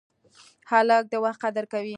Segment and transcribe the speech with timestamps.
[0.71, 1.89] هلک د وخت قدر کوي.